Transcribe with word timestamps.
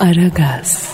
Aragaz, 0.00 0.88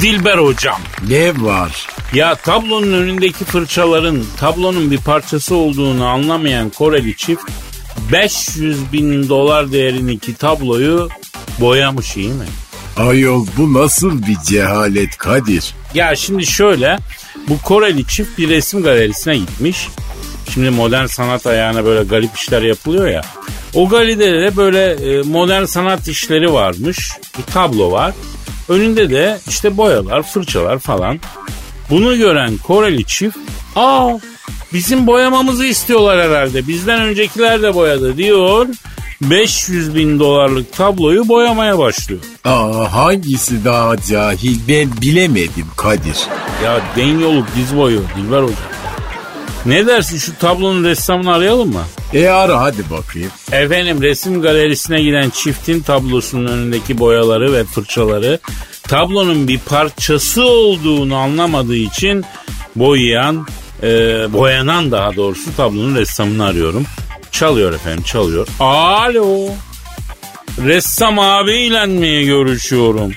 Dilber 0.00 0.38
hocam. 0.38 0.80
Ne 1.08 1.42
var? 1.42 1.86
Ya 2.14 2.34
tablonun 2.34 2.92
önündeki 2.92 3.44
fırçaların 3.44 4.24
tablonun 4.40 4.90
bir 4.90 4.98
parçası 4.98 5.54
olduğunu 5.54 6.06
anlamayan 6.06 6.70
Koreli 6.70 7.16
çift 7.16 7.42
500 8.12 8.92
bin 8.92 9.28
dolar 9.28 9.72
değerindeki 9.72 10.34
tabloyu 10.34 11.08
boyamış 11.60 12.16
iyi 12.16 12.28
mi? 12.28 12.46
Ayol 12.96 13.46
bu 13.58 13.74
nasıl 13.74 14.26
bir 14.26 14.36
cehalet 14.46 15.16
Kadir? 15.16 15.74
Ya 15.94 16.16
şimdi 16.16 16.46
şöyle 16.46 16.98
bu 17.48 17.58
Koreli 17.58 18.06
çift 18.06 18.38
bir 18.38 18.48
resim 18.48 18.82
galerisine 18.82 19.36
gitmiş. 19.36 19.88
Şimdi 20.54 20.70
modern 20.70 21.06
sanat 21.06 21.46
ayağına 21.46 21.84
böyle 21.84 22.04
garip 22.04 22.36
işler 22.36 22.62
yapılıyor 22.62 23.08
ya. 23.08 23.20
O 23.74 23.88
galeride 23.88 24.32
de 24.32 24.56
böyle 24.56 24.92
e, 24.92 25.22
modern 25.22 25.64
sanat 25.64 26.08
işleri 26.08 26.52
varmış. 26.52 27.10
Bir 27.38 27.52
tablo 27.52 27.90
var. 27.90 28.14
Önünde 28.68 29.10
de 29.10 29.38
işte 29.48 29.76
boyalar, 29.76 30.22
fırçalar 30.22 30.78
falan. 30.78 31.20
Bunu 31.90 32.16
gören 32.16 32.56
Koreli 32.56 33.04
çift 33.04 33.36
aa 33.76 34.10
bizim 34.72 35.06
boyamamızı 35.06 35.64
istiyorlar 35.64 36.30
herhalde. 36.30 36.68
Bizden 36.68 37.00
öncekiler 37.00 37.62
de 37.62 37.74
boyadı 37.74 38.16
diyor. 38.16 38.66
500 39.20 39.94
bin 39.94 40.18
dolarlık 40.18 40.72
tabloyu 40.72 41.28
boyamaya 41.28 41.78
başlıyor. 41.78 42.20
Aa 42.44 42.92
hangisi 42.92 43.64
daha 43.64 43.96
cahil 43.96 44.58
ben 44.68 44.88
bilemedim 45.02 45.66
Kadir. 45.76 46.16
Ya 46.64 46.80
den 46.96 47.18
yolu 47.18 47.44
diz 47.56 47.76
boyu 47.76 48.02
Dilber 48.16 48.42
hocam. 48.42 48.73
Ne 49.66 49.86
dersin 49.86 50.18
şu 50.18 50.38
tablonun 50.38 50.84
ressamını 50.84 51.34
arayalım 51.34 51.72
mı? 51.72 51.82
E 52.12 52.28
ara 52.28 52.60
hadi 52.60 52.90
bakayım. 52.90 53.30
Efendim 53.52 54.02
resim 54.02 54.42
galerisine 54.42 55.02
giden 55.02 55.30
çiftin 55.30 55.80
tablosunun 55.80 56.46
önündeki 56.46 56.98
boyaları 56.98 57.52
ve 57.52 57.64
fırçaları 57.64 58.38
tablonun 58.82 59.48
bir 59.48 59.58
parçası 59.58 60.44
olduğunu 60.44 61.16
anlamadığı 61.16 61.76
için 61.76 62.24
boyayan, 62.76 63.46
e, 63.82 63.88
boyanan 64.32 64.90
daha 64.90 65.16
doğrusu 65.16 65.56
tablonun 65.56 65.96
ressamını 65.96 66.44
arıyorum. 66.44 66.84
Çalıyor 67.32 67.72
efendim 67.72 68.04
çalıyor. 68.04 68.48
Alo. 68.60 69.48
Ressam 70.64 71.18
abiyle 71.18 71.86
mi 71.86 72.24
görüşüyorum? 72.24 73.12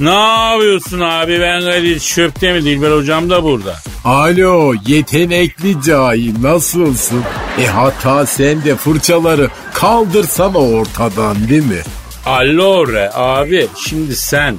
Ne 0.00 0.14
yapıyorsun 0.14 1.00
abi 1.00 1.40
ben 1.40 1.60
Kadir 1.60 2.00
Çöpte 2.00 2.52
mi 2.52 2.64
Dilber 2.64 2.90
hocam 2.96 3.30
da 3.30 3.44
burada. 3.44 3.76
Alo 4.04 4.74
yetenekli 4.86 5.82
cahil 5.82 6.34
nasılsın? 6.42 7.22
E 7.60 7.66
hatta 7.66 8.26
sen 8.26 8.64
de 8.64 8.76
fırçaları 8.76 9.48
kaldırsana 9.74 10.58
ortadan 10.58 11.48
değil 11.48 11.64
mi? 11.64 11.82
Allora 12.26 13.10
abi 13.14 13.66
şimdi 13.88 14.16
sen 14.16 14.56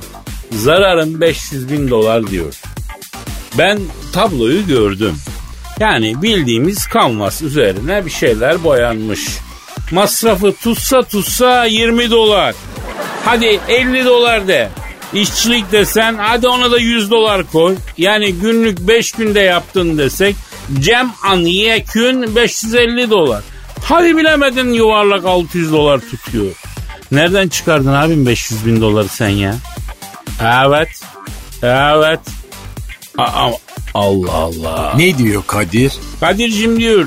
zararın 0.52 1.22
500 1.22 1.72
bin 1.72 1.90
dolar 1.90 2.28
diyor. 2.28 2.54
Ben 3.58 3.80
tabloyu 4.14 4.68
gördüm. 4.68 5.16
Yani 5.80 6.22
bildiğimiz 6.22 6.88
kanvas 6.88 7.42
üzerine 7.42 8.06
bir 8.06 8.12
şeyler 8.12 8.64
boyanmış. 8.64 9.20
Masrafı 9.92 10.54
tutsa 10.64 11.02
tutsa 11.04 11.66
20 11.66 12.12
dolar. 12.12 12.56
Hadi 13.26 13.60
50 13.68 14.06
dolar 14.06 14.48
de. 14.48 14.70
İşçilik 15.14 15.72
desen 15.72 16.16
hadi 16.16 16.48
ona 16.48 16.72
da 16.72 16.80
100 16.80 17.12
dolar 17.12 17.44
koy. 17.52 17.76
Yani 17.98 18.34
günlük 18.34 18.80
5 18.80 19.12
günde 19.12 19.40
yaptın 19.40 19.98
desek 19.98 20.36
cem 20.80 21.12
an 21.24 21.38
yekün 21.38 22.36
550 22.36 23.10
dolar. 23.10 23.44
Hadi 23.84 24.18
bilemedin 24.18 24.74
yuvarlak 24.74 25.26
600 25.26 25.72
dolar 25.72 26.00
tutuyor. 26.00 26.52
Nereden 27.12 27.48
çıkardın 27.48 27.94
abim 27.94 28.26
500 28.26 28.66
bin 28.66 28.82
doları 28.82 29.08
sen 29.08 29.30
ya? 29.30 29.56
Evet. 30.42 31.02
Evet. 31.64 32.20
Aa, 33.18 33.50
Allah 33.94 34.32
Allah. 34.32 34.94
Ne 34.98 35.18
diyor 35.18 35.44
Kadir? 35.48 35.94
Kadir'cim 36.20 36.80
diyor 36.80 37.06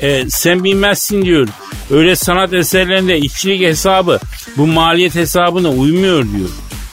e, 0.00 0.30
sen 0.30 0.64
bilmezsin 0.64 1.22
diyor. 1.22 1.48
Öyle 1.90 2.16
sanat 2.16 2.52
eserlerinde 2.52 3.18
işçilik 3.18 3.62
hesabı 3.62 4.20
bu 4.56 4.66
maliyet 4.66 5.14
hesabına 5.14 5.68
uymuyor 5.68 6.22
diyor. 6.22 6.48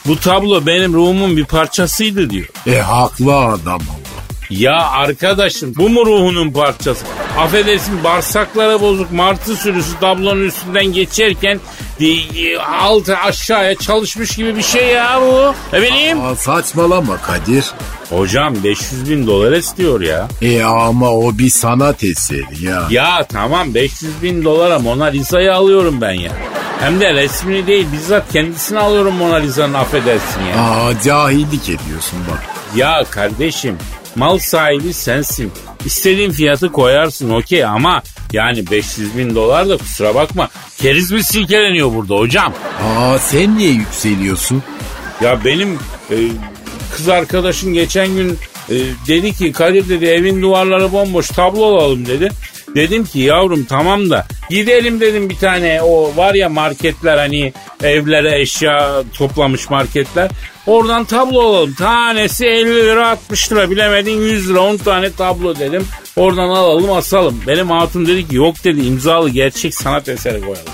Bu 0.08 0.20
tablo 0.20 0.66
benim 0.66 0.92
ruhumun 0.94 1.36
bir 1.36 1.44
parçasıydı 1.44 2.30
diyor. 2.30 2.46
E 2.66 2.78
haklı 2.78 3.36
adam 3.36 3.80
ama. 3.88 4.06
Ya 4.50 4.76
arkadaşım 4.90 5.72
bu 5.76 5.88
mu 5.88 6.06
ruhunun 6.06 6.50
parçası? 6.50 7.04
Affedersin 7.38 8.04
bağırsakları 8.04 8.80
bozuk 8.80 9.12
martı 9.12 9.56
sürüsü 9.56 10.00
tablonun 10.00 10.44
üstünden 10.44 10.84
geçerken 10.86 11.60
e, 12.00 12.56
altı 12.58 13.16
aşağıya 13.16 13.74
çalışmış 13.74 14.36
gibi 14.36 14.56
bir 14.56 14.62
şey 14.62 14.86
ya 14.88 15.20
bu. 15.22 15.54
Ne 15.76 15.82
bileyim. 15.82 16.20
Aa, 16.20 16.36
saçmalama 16.36 17.16
Kadir. 17.16 17.64
Hocam 18.10 18.54
500 18.64 19.10
bin 19.10 19.26
dolar 19.26 19.52
istiyor 19.52 20.00
ya. 20.00 20.28
E 20.42 20.62
ama 20.62 21.10
o 21.10 21.38
bir 21.38 21.50
sanat 21.50 22.04
eseri 22.04 22.64
ya. 22.64 22.86
Ya 22.90 23.26
tamam 23.32 23.74
500 23.74 24.22
bin 24.22 24.44
dolara 24.44 24.78
Mona 24.78 25.04
Lisa'yı 25.04 25.54
alıyorum 25.54 26.00
ben 26.00 26.12
ya. 26.12 26.32
Hem 26.80 27.00
de 27.00 27.14
resmini 27.14 27.66
değil 27.66 27.86
bizzat 27.92 28.32
kendisini 28.32 28.78
alıyorum 28.78 29.14
Mona 29.14 29.34
Lisa'nın 29.36 29.74
affedersin 29.74 30.40
ya. 30.40 30.62
Aa 30.62 31.00
cahillik 31.00 31.62
ediyorsun 31.68 32.18
bak. 32.30 32.42
Ya 32.76 33.04
kardeşim 33.10 33.78
mal 34.16 34.38
sahibi 34.38 34.92
sensin. 34.92 35.52
İstediğin 35.84 36.30
fiyatı 36.30 36.72
koyarsın 36.72 37.30
okey 37.30 37.64
ama 37.64 38.02
yani 38.32 38.70
500 38.70 39.18
bin 39.18 39.34
dolar 39.34 39.68
da 39.68 39.76
kusura 39.76 40.14
bakma 40.14 40.48
keriz 40.78 41.10
mi 41.12 41.24
silkeleniyor 41.24 41.94
burada 41.94 42.14
hocam? 42.14 42.52
Aa 42.98 43.18
sen 43.18 43.58
niye 43.58 43.70
yükseliyorsun? 43.70 44.62
Ya 45.20 45.44
benim 45.44 45.78
e, 46.10 46.16
kız 46.96 47.08
arkadaşım 47.08 47.72
geçen 47.74 48.08
gün 48.08 48.38
e, 48.70 48.74
dedi 49.08 49.32
ki 49.32 49.52
Kadir 49.52 49.88
dedi 49.88 50.04
evin 50.04 50.42
duvarları 50.42 50.92
bomboş 50.92 51.28
tablo 51.28 51.64
alalım 51.76 52.06
dedi. 52.06 52.28
Dedim 52.74 53.04
ki 53.04 53.18
yavrum 53.18 53.64
tamam 53.64 54.10
da 54.10 54.26
gidelim 54.50 55.00
dedim 55.00 55.30
bir 55.30 55.36
tane 55.36 55.82
o 55.82 56.16
var 56.16 56.34
ya 56.34 56.48
marketler 56.48 57.18
hani 57.18 57.52
evlere 57.82 58.40
eşya 58.40 59.02
toplamış 59.14 59.70
marketler. 59.70 60.30
Oradan 60.66 61.04
tablo 61.04 61.40
alalım. 61.40 61.74
Tanesi 61.74 62.46
50 62.46 62.74
lira 62.74 63.10
60 63.10 63.52
lira 63.52 63.70
bilemedin 63.70 64.20
100 64.20 64.50
lira 64.50 64.60
10 64.60 64.76
tane 64.76 65.12
tablo 65.12 65.58
dedim. 65.58 65.84
Oradan 66.16 66.48
alalım 66.48 66.92
asalım. 66.92 67.42
Benim 67.46 67.70
hatun 67.70 68.06
dedi 68.06 68.28
ki 68.28 68.36
yok 68.36 68.64
dedi 68.64 68.80
imzalı 68.80 69.30
gerçek 69.30 69.74
sanat 69.74 70.08
eseri 70.08 70.40
koyalım. 70.40 70.72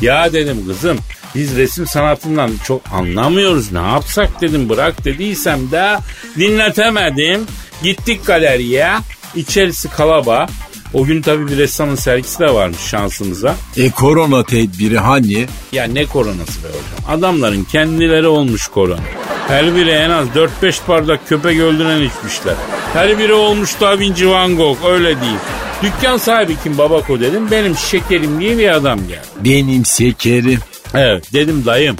Ya 0.00 0.32
dedim 0.32 0.66
kızım 0.66 0.98
biz 1.34 1.56
resim 1.56 1.86
sanatından 1.86 2.50
çok 2.64 2.80
anlamıyoruz. 2.92 3.72
Ne 3.72 3.78
yapsak 3.78 4.40
dedim 4.40 4.68
bırak 4.68 5.04
dediysem 5.04 5.70
de 5.70 5.98
dinletemedim. 6.38 7.46
Gittik 7.82 8.26
galeriye. 8.26 8.88
İçerisi 9.36 9.90
kalaba. 9.90 10.46
O 10.94 11.04
gün 11.04 11.22
tabii 11.22 11.48
bir 11.48 11.56
ressamın 11.56 11.94
sergisi 11.94 12.38
de 12.38 12.54
varmış 12.54 12.78
şansımıza. 12.78 13.54
E 13.76 13.90
korona 13.90 14.44
tedbiri 14.44 14.98
hani? 14.98 15.46
Ya 15.72 15.84
ne 15.84 16.06
koronası 16.06 16.64
be 16.64 16.68
hocam? 16.68 17.18
Adamların 17.18 17.64
kendileri 17.64 18.26
olmuş 18.26 18.66
korona. 18.66 19.00
Her 19.48 19.74
biri 19.76 19.90
en 19.90 20.10
az 20.10 20.26
4-5 20.62 20.74
bardak 20.88 21.28
köpek 21.28 21.60
öldüren 21.60 22.00
içmişler. 22.02 22.54
Her 22.92 23.18
biri 23.18 23.32
olmuş 23.32 23.80
Da 23.80 23.98
Vinci 23.98 24.28
Van 24.28 24.56
Gogh 24.56 24.84
öyle 24.84 25.20
değil. 25.20 25.36
Dükkan 25.82 26.16
sahibi 26.16 26.56
kim 26.62 26.78
babako 26.78 27.20
dedim. 27.20 27.50
Benim 27.50 27.76
şekerim 27.76 28.40
diye 28.40 28.58
bir 28.58 28.68
adam 28.74 28.98
geldi. 29.08 29.26
Benim 29.40 29.86
şekerim. 29.86 30.60
Evet 30.94 31.32
dedim 31.32 31.62
dayım 31.66 31.96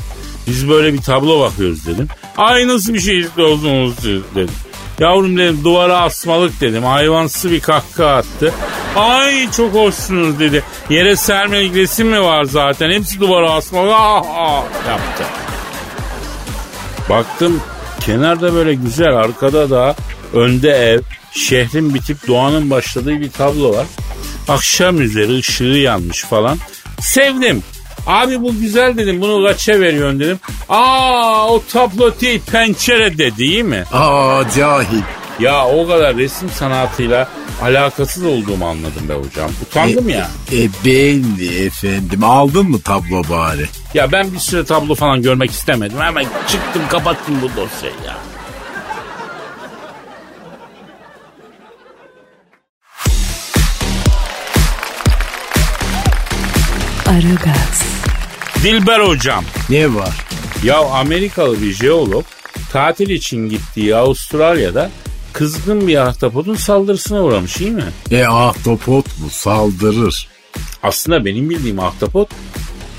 biz 0.47 0.69
böyle 0.69 0.93
bir 0.93 0.99
tablo 1.03 1.41
bakıyoruz 1.41 1.87
dedim. 1.87 2.09
Ay 2.37 2.69
nasıl 2.69 2.95
bir 2.95 3.01
şey 3.01 3.19
istiyorsunuz 3.19 3.95
dedim. 4.35 4.55
Yavrum 4.99 5.37
dedim 5.39 5.61
duvara 5.65 6.01
asmalık 6.01 6.61
dedim. 6.61 6.85
Hayvansı 6.85 7.51
bir 7.51 7.61
kahkaha 7.61 8.15
attı. 8.15 8.53
Ay 8.97 9.51
çok 9.51 9.75
hoşsunuz 9.75 10.39
dedi. 10.39 10.63
Yere 10.91 11.17
sermelik 11.17 11.75
resim 11.75 12.09
mi 12.09 12.23
var 12.23 12.45
zaten? 12.45 12.91
Hepsi 12.91 13.21
duvara 13.21 13.51
asmalık. 13.51 13.93
Ah, 13.95 14.23
ah, 14.37 14.63
yaptı. 14.89 15.25
Baktım 17.11 17.61
kenarda 18.01 18.55
böyle 18.55 18.75
güzel 18.75 19.17
arkada 19.17 19.71
da 19.71 19.95
önde 20.35 20.71
ev 20.71 21.01
şehrin 21.33 21.95
bitip 21.95 22.29
doğanın 22.29 22.71
başladığı 22.71 23.21
bir 23.21 23.31
tablo 23.31 23.77
var. 23.77 23.87
Akşam 24.49 25.01
üzeri 25.01 25.39
ışığı 25.39 25.65
yanmış 25.65 26.25
falan. 26.25 26.59
Sevdim. 27.01 27.63
Abi 28.07 28.43
bu 28.43 28.61
güzel 28.61 28.99
dedim 28.99 29.21
bunu 29.21 29.47
kaça 29.47 29.81
veriyorsun 29.81 30.21
dedim. 30.21 30.39
Aa 30.69 31.49
o 31.49 31.63
tablo 31.73 32.21
değil 32.21 32.41
pencere 32.53 33.19
dedi 33.19 33.37
değil 33.39 33.65
mi? 33.65 33.85
Aa 33.93 34.43
cahil. 34.57 35.03
Ya 35.41 35.67
o 35.67 35.87
kadar 35.89 36.17
resim 36.17 36.51
sanatıyla 36.51 37.29
alakasız 37.63 38.25
olduğumu 38.25 38.67
anladım 38.67 39.09
be 39.09 39.15
hocam. 39.15 39.51
Utandım 39.63 40.09
ya. 40.09 40.29
E 40.53 40.69
belli 40.85 41.67
efendim. 41.67 42.25
Aldın 42.25 42.71
mı 42.71 42.81
tablo 42.81 43.23
bari? 43.31 43.67
Ya 43.95 44.13
ben 44.13 44.33
bir 44.33 44.39
süre 44.39 44.65
tablo 44.65 44.95
falan 44.95 45.23
görmek 45.23 45.51
istemedim. 45.51 45.99
Hemen 46.01 46.25
çıktım 46.49 46.83
kapattım 46.91 47.35
bu 47.43 47.61
dosyayı 47.61 47.95
ya. 48.07 48.17
Aragaz, 57.07 57.85
Dilber 58.63 59.01
hocam. 59.01 59.45
Ne 59.71 59.95
var? 59.95 60.25
Ya 60.65 60.79
Amerikalı 60.79 61.63
bir 61.63 61.73
jeolog 61.73 62.25
tatil 62.73 63.11
için 63.11 63.49
gittiği 63.49 63.97
Avustralya'da 63.97 64.91
kızgın 65.35 65.89
bir 65.89 65.97
ahtapotun 65.97 66.55
saldırısına 66.55 67.23
uğramış 67.23 67.61
iyi 67.61 67.71
mi? 67.71 67.85
E 68.11 68.25
ahtapot 68.25 69.07
mu 69.07 69.29
saldırır? 69.31 70.29
Aslında 70.83 71.25
benim 71.25 71.51
bildiğim 71.51 71.81
ahtapot 71.81 72.29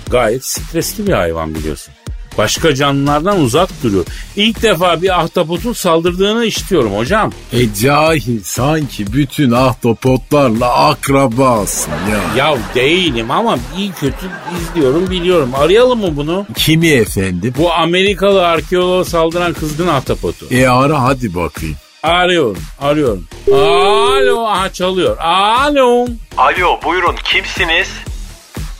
gayet 0.09 0.45
stresli 0.45 1.07
bir 1.07 1.13
hayvan 1.13 1.55
biliyorsun. 1.55 1.93
Başka 2.37 2.75
canlılardan 2.75 3.39
uzak 3.39 3.69
duruyor. 3.83 4.05
İlk 4.35 4.61
defa 4.61 5.01
bir 5.01 5.19
ahtapotun 5.19 5.73
saldırdığını 5.73 6.45
işitiyorum 6.45 6.95
hocam. 6.95 7.31
E 7.53 7.73
cahil 7.81 8.39
sanki 8.43 9.13
bütün 9.13 9.51
ahtapotlarla 9.51 10.73
akrabasın 10.73 11.91
ya. 11.91 12.45
Ya 12.45 12.57
değilim 12.75 13.31
ama 13.31 13.57
iyi 13.77 13.91
kötü 13.91 14.29
izliyorum 14.61 15.09
biliyorum. 15.09 15.49
Arayalım 15.55 15.99
mı 15.99 16.15
bunu? 16.15 16.45
Kimi 16.55 16.87
efendim? 16.87 17.53
Bu 17.57 17.73
Amerikalı 17.73 18.47
arkeoloğa 18.47 19.05
saldıran 19.05 19.53
kızgın 19.53 19.87
ahtapotu. 19.87 20.47
E 20.51 20.67
ara 20.67 21.03
hadi 21.03 21.35
bakayım. 21.35 21.75
Arıyorum, 22.05 22.63
arıyorum. 22.81 23.27
Alo, 23.53 24.45
aha 24.47 24.69
çalıyor. 24.73 25.17
Alo. 25.17 26.05
Alo 26.37 26.79
buyurun 26.83 27.15
kimsiniz? 27.23 27.91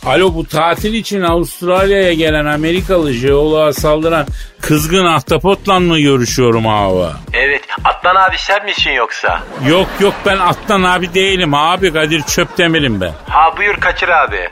Alo 0.06 0.34
bu 0.34 0.46
tatil 0.46 0.94
için 0.94 1.22
Avustralya'ya 1.22 2.12
gelen 2.12 2.44
Amerikalı 2.46 3.12
jeoloğa 3.12 3.72
saldıran 3.72 4.26
kızgın 4.60 5.04
ahtapotla 5.04 5.80
mı 5.80 5.98
görüşüyorum 5.98 6.66
abi? 6.66 7.12
Evet 7.32 7.62
Atlan 7.84 8.16
abi 8.16 8.36
sen 8.38 8.64
misin 8.64 8.90
yoksa? 8.90 9.40
Yok 9.68 9.88
yok 10.00 10.14
ben 10.26 10.38
Atlan 10.38 10.82
abi 10.82 11.14
değilim 11.14 11.54
abi 11.54 11.92
Kadir 11.92 12.22
Çöptemir'im 12.22 13.00
ben. 13.00 13.12
Ha 13.28 13.56
buyur 13.56 13.74
Kaçır 13.74 14.08
abi. 14.08 14.48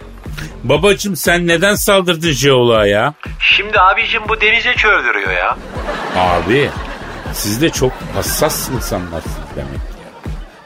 Babacım 0.65 1.17
sen 1.17 1.47
neden 1.47 1.75
saldırdın 1.75 2.31
jeoloğa 2.33 2.87
ya? 2.87 3.15
Şimdi 3.41 3.81
abicim 3.81 4.23
bu 4.29 4.41
denize 4.41 4.75
çöldürüyor 4.75 5.31
ya. 5.33 5.57
Abi 6.17 6.71
siz 7.35 7.63
de 7.63 7.71
çok 7.71 7.93
hassas 8.15 8.71
insanlarsınız 8.71 9.49
demek 9.57 9.75
ki. 9.75 9.95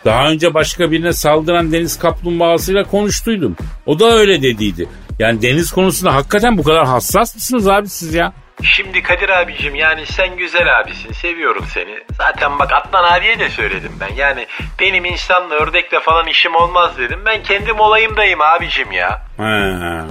Daha 0.04 0.28
önce 0.30 0.54
başka 0.54 0.90
birine 0.90 1.12
saldıran 1.12 1.72
deniz 1.72 1.98
kaplumbağasıyla 1.98 2.84
konuştuydum. 2.84 3.56
O 3.86 3.98
da 3.98 4.10
öyle 4.10 4.42
dediydi. 4.42 4.88
Yani 5.18 5.42
deniz 5.42 5.72
konusunda 5.72 6.14
hakikaten 6.14 6.58
bu 6.58 6.62
kadar 6.62 6.86
hassas 6.86 7.34
mısınız 7.34 7.68
abi 7.68 7.88
siz 7.88 8.14
ya? 8.14 8.32
Şimdi 8.62 9.02
Kadir 9.02 9.28
abicim 9.28 9.74
yani 9.74 10.06
sen 10.06 10.36
güzel 10.36 10.80
abisin 10.80 11.12
seviyorum 11.12 11.64
seni. 11.74 11.98
Zaten 12.18 12.58
bak 12.58 12.72
Atlan 12.72 13.04
abiye 13.12 13.38
de 13.38 13.50
söyledim 13.50 13.92
ben. 14.00 14.14
Yani 14.14 14.46
benim 14.80 15.04
insanla 15.04 15.54
ördekle 15.54 16.00
falan 16.00 16.26
işim 16.26 16.54
olmaz 16.54 16.90
dedim. 16.98 17.20
Ben 17.26 17.42
kendim 17.42 17.80
olayımdayım 17.80 18.40
abicim 18.40 18.92
ya. 18.92 19.22
He. 19.36 20.02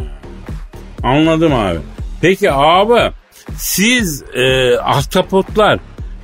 Anladım 1.03 1.53
abi. 1.53 1.79
Peki 2.21 2.51
abi 2.51 3.11
siz 3.57 4.23
e, 4.33 4.77
ahtapotlar 4.79 5.79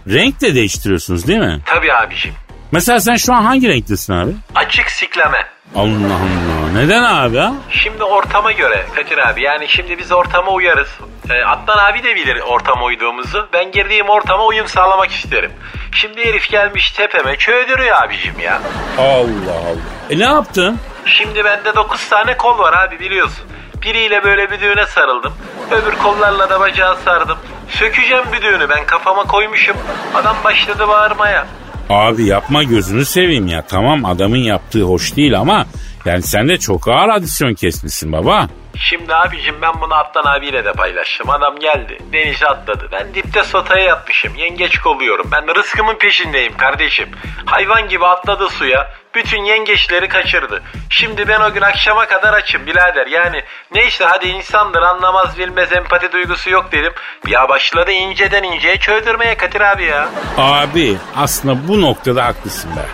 renk 0.08 0.42
de 0.42 0.56
değiştiriyorsunuz 0.56 1.28
değil 1.28 1.40
mi? 1.40 1.60
Tabii 1.66 1.94
abicim. 1.94 2.34
Mesela 2.72 3.00
sen 3.00 3.16
şu 3.16 3.34
an 3.34 3.42
hangi 3.44 3.68
renktesin 3.70 4.14
abi? 4.14 4.32
Açık 4.56 4.92
sikleme. 4.92 5.48
Allah 5.76 5.90
Allah. 6.16 6.72
Neden 6.74 7.04
abi 7.04 7.38
ha? 7.38 7.54
Şimdi 7.70 8.04
ortama 8.04 8.52
göre 8.52 8.86
Kadir 8.96 9.18
abi 9.18 9.42
yani 9.42 9.68
şimdi 9.68 9.98
biz 9.98 10.12
ortama 10.12 10.52
uyarız. 10.52 10.88
E, 11.30 11.44
Atlan 11.44 11.78
abi 11.92 12.04
de 12.04 12.16
bilir 12.16 12.40
ortama 12.40 12.84
uyduğumuzu. 12.86 13.48
Ben 13.54 13.72
girdiğim 13.72 14.10
ortama 14.10 14.46
uyum 14.46 14.68
sağlamak 14.68 15.12
isterim. 15.12 15.52
Şimdi 15.92 16.26
herif 16.26 16.50
gelmiş 16.50 16.92
tepeme 16.92 17.36
çöldürüyor 17.38 18.02
abicim 18.04 18.40
ya. 18.40 18.62
Allah 18.98 19.58
Allah. 19.68 20.10
E 20.10 20.20
ne 20.20 20.24
yaptın? 20.24 20.80
Şimdi 21.06 21.46
bende 21.46 21.76
9 21.76 22.10
tane 22.10 22.38
kol 22.38 22.58
var 22.58 22.74
abi 22.88 23.00
biliyorsun. 23.00 23.44
Biriyle 23.82 24.24
böyle 24.24 24.52
bir 24.52 24.60
düğüne 24.62 24.86
sarıldım. 24.86 25.34
Öbür 25.72 25.96
kollarla 25.98 26.50
da 26.50 26.60
bacağı 26.60 26.98
sardım. 27.06 27.38
Sökeceğim 27.80 28.24
bir 28.34 28.42
düğünü 28.42 28.70
ben 28.70 28.86
kafama 28.86 29.24
koymuşum. 29.24 29.78
Adam 30.16 30.36
başladı 30.44 30.88
bağırmaya. 30.88 31.46
Abi 31.90 32.26
yapma 32.26 32.64
gözünü 32.64 33.06
seveyim 33.06 33.48
ya. 33.48 33.62
Tamam 33.68 34.06
adamın 34.06 34.38
yaptığı 34.38 34.82
hoş 34.84 35.16
değil 35.16 35.40
ama 35.40 35.66
yani 36.06 36.22
sen 36.22 36.50
de 36.50 36.58
çok 36.58 36.88
ağır 36.88 37.10
adisyon 37.10 37.54
kesmişsin 37.54 38.12
baba. 38.12 38.48
Şimdi 38.76 39.16
abicim 39.16 39.56
ben 39.62 39.74
bunu 39.82 39.94
Atlan 39.94 40.26
abiyle 40.26 40.66
de 40.66 40.74
paylaştım. 40.74 41.30
Adam 41.30 41.60
geldi 41.60 41.98
denize 42.14 42.46
atladı. 42.48 42.90
Ben 42.92 43.14
dipte 43.14 43.44
sotaya 43.44 43.84
yatmışım. 43.86 44.36
Yengeç 44.36 44.78
koluyorum. 44.80 45.30
Ben 45.32 45.56
rızkımın 45.56 45.96
peşindeyim 45.96 46.58
kardeşim. 46.58 47.10
Hayvan 47.46 47.90
gibi 47.90 48.06
atladı 48.06 48.50
suya. 48.50 48.88
Bütün 49.16 49.44
yengeçleri 49.44 50.08
kaçırdı. 50.08 50.64
Şimdi 50.90 51.28
ben 51.28 51.42
o 51.42 51.54
gün 51.54 51.62
akşama 51.62 52.06
kadar 52.06 52.34
açım 52.34 52.66
birader. 52.66 53.08
Yani 53.08 53.42
neyse 53.74 54.06
hadi 54.06 54.28
insandır 54.28 54.82
anlamaz 54.82 55.38
bilmez 55.38 55.72
empati 55.72 56.12
duygusu 56.12 56.50
yok 56.50 56.72
dedim. 56.72 56.94
Ya 57.28 57.50
başladı 57.50 57.92
inceden 57.92 58.44
inceye 58.44 58.78
çöldürmeye 58.78 59.38
Kadir 59.38 59.62
abi 59.62 59.84
ya. 59.84 60.10
Abi 60.38 60.98
aslında 61.16 61.68
bu 61.68 61.82
noktada 61.82 62.26
haklısın 62.26 62.72
be. 62.76 62.86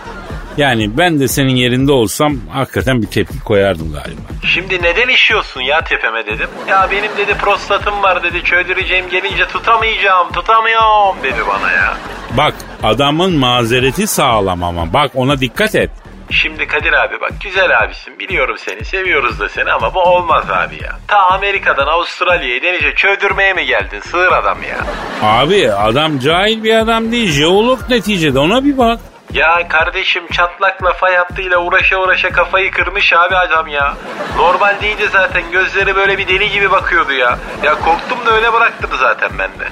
Yani 0.57 0.97
ben 0.97 1.19
de 1.19 1.27
senin 1.27 1.55
yerinde 1.55 1.91
olsam 1.91 2.37
hakikaten 2.53 3.01
bir 3.01 3.07
tepki 3.07 3.39
koyardım 3.39 3.93
galiba. 3.93 4.21
Şimdi 4.53 4.83
neden 4.83 5.07
işiyorsun 5.07 5.61
ya 5.61 5.81
tepeme 5.83 6.25
dedim. 6.25 6.49
Ya 6.67 6.87
benim 6.91 7.17
dedi 7.17 7.33
prostatım 7.41 8.03
var 8.03 8.23
dedi 8.23 8.43
çöldüreceğim 8.43 9.09
gelince 9.09 9.47
tutamayacağım 9.47 10.31
tutamıyorum 10.31 11.23
dedi 11.23 11.39
bana 11.47 11.71
ya. 11.71 11.97
Bak 12.37 12.53
adamın 12.83 13.33
mazereti 13.37 14.07
sağlam 14.07 14.63
ama 14.63 14.93
bak 14.93 15.11
ona 15.15 15.39
dikkat 15.39 15.75
et. 15.75 15.89
Şimdi 16.31 16.67
Kadir 16.67 16.93
abi 16.93 17.21
bak 17.21 17.31
güzel 17.43 17.79
abisin 17.79 18.19
biliyorum 18.19 18.55
seni 18.57 18.85
seviyoruz 18.85 19.39
da 19.39 19.49
seni 19.49 19.71
ama 19.71 19.93
bu 19.93 19.99
olmaz 19.99 20.45
abi 20.51 20.75
ya. 20.83 20.99
Ta 21.07 21.17
Amerika'dan 21.17 21.87
Avustralya'ya 21.87 22.61
denize 22.61 22.95
çöldürmeye 22.95 23.53
mi 23.53 23.65
geldin 23.65 23.99
sığır 23.99 24.31
adam 24.31 24.57
ya? 24.63 24.77
Abi 25.23 25.71
adam 25.71 26.19
cahil 26.19 26.63
bir 26.63 26.75
adam 26.75 27.11
değil 27.11 27.31
jeolog 27.31 27.79
neticede 27.89 28.39
ona 28.39 28.65
bir 28.65 28.77
bak. 28.77 28.99
Ya 29.33 29.67
kardeşim 29.67 30.23
çatlakla 30.31 30.93
fay 30.93 31.15
hattıyla 31.15 31.57
uğraşa 31.57 31.97
uğraşa 31.97 32.29
kafayı 32.29 32.71
kırmış 32.71 33.13
abi 33.13 33.35
adam 33.35 33.67
ya. 33.67 33.93
Normal 34.37 34.81
değildi 34.81 35.09
zaten 35.11 35.43
gözleri 35.51 35.95
böyle 35.95 36.17
bir 36.17 36.27
deli 36.27 36.49
gibi 36.49 36.71
bakıyordu 36.71 37.13
ya. 37.13 37.39
Ya 37.63 37.75
korktum 37.75 38.17
da 38.25 38.31
öyle 38.31 38.53
bıraktım 38.53 38.89
zaten 38.99 39.29
ben 39.39 39.49
de. 39.49 39.67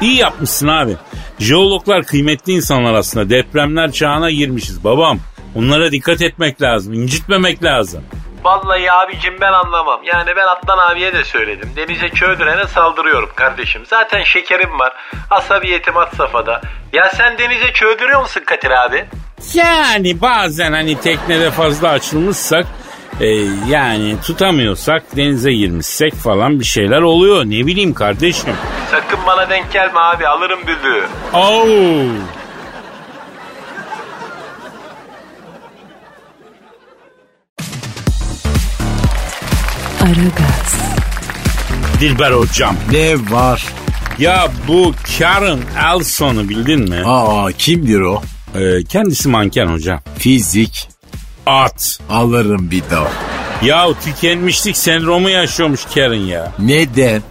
İyi 0.00 0.16
yapmışsın 0.16 0.68
abi. 0.68 0.96
Jeologlar 1.38 2.02
kıymetli 2.02 2.52
insanlar 2.52 2.94
aslında. 2.94 3.30
Depremler 3.30 3.92
çağına 3.92 4.30
girmişiz 4.30 4.84
babam. 4.84 5.18
Onlara 5.54 5.92
dikkat 5.92 6.22
etmek 6.22 6.62
lazım. 6.62 6.92
incitmemek 6.94 7.64
lazım. 7.64 8.04
Vallahi 8.44 8.92
abicim 8.92 9.34
ben 9.40 9.52
anlamam. 9.52 10.00
Yani 10.04 10.30
ben 10.36 10.46
Atlan 10.46 10.78
abiye 10.78 11.12
de 11.14 11.24
söyledim. 11.24 11.70
Denize 11.76 12.08
çöldürene 12.08 12.66
saldırıyorum 12.66 13.30
kardeşim. 13.36 13.82
Zaten 13.86 14.22
şekerim 14.24 14.78
var. 14.78 14.92
Asabiyetim 15.30 15.96
at 15.96 16.16
safhada. 16.16 16.60
Ya 16.92 17.10
sen 17.16 17.38
denize 17.38 17.72
çöldürüyor 17.72 18.20
musun 18.20 18.42
Kadir 18.46 18.70
abi? 18.70 19.04
Yani 19.54 20.20
bazen 20.20 20.72
hani 20.72 21.00
teknede 21.00 21.50
fazla 21.50 21.88
açılmışsak 21.88 22.66
e, 23.20 23.26
yani 23.68 24.20
tutamıyorsak 24.26 25.16
denize 25.16 25.52
girmişsek 25.52 26.14
falan 26.14 26.60
bir 26.60 26.64
şeyler 26.64 27.00
oluyor. 27.02 27.44
Ne 27.44 27.66
bileyim 27.66 27.94
kardeşim. 27.94 28.54
Sakın 28.90 29.18
bana 29.26 29.50
denk 29.50 29.72
gelme 29.72 30.00
abi 30.00 30.26
alırım 30.28 30.60
büdüğü. 30.66 31.06
Oo. 31.34 31.64
Aragaz, 40.02 40.76
Dilber 42.00 42.32
hocam. 42.32 42.76
Ne 42.92 43.14
var? 43.30 43.64
Ya 44.18 44.48
bu 44.68 44.92
Karen 45.18 45.58
Elson'u 45.86 46.48
bildin 46.48 46.80
mi? 46.90 47.02
Aa 47.06 47.52
kimdir 47.52 48.00
o? 48.00 48.22
Ee, 48.54 48.84
kendisi 48.88 49.28
manken 49.28 49.66
hocam. 49.66 50.00
Fizik. 50.18 50.88
At. 51.46 51.98
Alırım 52.10 52.70
bir 52.70 52.82
daha. 52.90 53.08
Ya 53.62 53.86
tükenmişlik 54.04 54.76
sendromu 54.76 55.30
yaşıyormuş 55.30 55.80
Karen 55.94 56.14
ya. 56.20 56.52
Neden? 56.58 57.22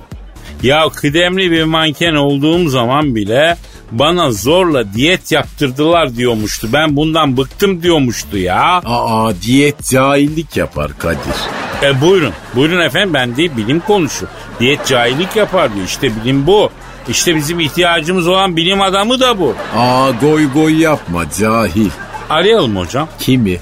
Ya 0.63 0.89
kıdemli 0.89 1.51
bir 1.51 1.63
manken 1.63 2.13
olduğum 2.13 2.69
zaman 2.69 3.15
bile 3.15 3.57
bana 3.91 4.31
zorla 4.31 4.93
diyet 4.93 5.31
yaptırdılar 5.31 6.15
diyormuştu. 6.15 6.67
Ben 6.73 6.95
bundan 6.95 7.37
bıktım 7.37 7.83
diyormuştu 7.83 8.37
ya. 8.37 8.81
Aa 8.85 9.31
diyet 9.41 9.89
cahillik 9.89 10.57
yapar 10.57 10.97
Kadir. 10.97 11.60
E 11.83 12.01
buyurun. 12.01 12.33
Buyurun 12.55 12.79
efendim 12.81 13.13
ben 13.13 13.35
değil 13.37 13.51
bilim 13.57 13.79
konuşu. 13.79 14.27
Diyet 14.59 14.85
cahillik 14.87 15.35
yapar 15.35 15.75
diyor. 15.75 15.85
İşte 15.85 16.11
bilim 16.15 16.47
bu. 16.47 16.69
İşte 17.09 17.35
bizim 17.35 17.59
ihtiyacımız 17.59 18.27
olan 18.27 18.57
bilim 18.57 18.81
adamı 18.81 19.19
da 19.19 19.39
bu. 19.39 19.55
Aa 19.77 20.09
goy 20.21 20.51
goy 20.53 20.81
yapma 20.81 21.23
cahil. 21.39 21.89
Arayalım 22.29 22.75
hocam. 22.75 23.07
Kimi? 23.19 23.59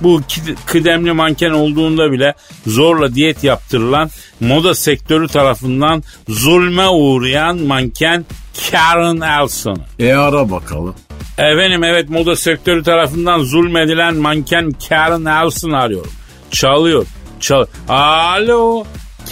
Bu 0.00 0.20
kıdemli 0.66 1.12
manken 1.12 1.50
olduğunda 1.50 2.12
bile 2.12 2.34
zorla 2.66 3.14
diyet 3.14 3.44
yaptırılan 3.44 4.10
moda 4.40 4.74
sektörü 4.74 5.28
tarafından 5.28 6.02
zulme 6.28 6.88
uğrayan 6.88 7.58
manken 7.58 8.24
Karen 8.70 9.20
Elson. 9.20 9.80
E 9.98 10.12
ara 10.12 10.50
bakalım. 10.50 10.94
Efendim 11.38 11.84
evet 11.84 12.10
moda 12.10 12.36
sektörü 12.36 12.82
tarafından 12.82 13.42
zulmedilen 13.42 14.16
manken 14.16 14.72
Karen 14.88 15.24
Elson 15.24 15.70
arıyorum. 15.70 16.10
Çalıyor. 16.50 17.06
Çal 17.40 17.66
Alo. 17.88 18.84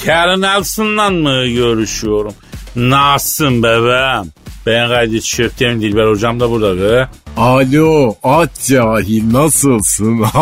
Karen 0.05 0.41
Nelson'la 0.41 1.11
mı 1.11 1.47
görüşüyorum? 1.47 2.33
Nasılsın 2.77 3.63
bebeğim? 3.63 4.33
Ben 4.67 4.89
Kadir 4.89 5.21
Çiçekten 5.21 5.81
Dilber 5.81 6.09
hocam 6.11 6.41
da 6.41 6.51
burada 6.51 6.79
be. 6.81 7.09
Alo 7.37 8.15
at 8.23 8.61
cahil 8.69 9.33
nasılsın? 9.33 10.25